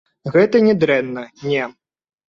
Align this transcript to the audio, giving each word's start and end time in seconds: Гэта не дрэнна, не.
Гэта 0.35 0.61
не 0.67 0.73
дрэнна, 0.83 1.27
не. 1.53 1.69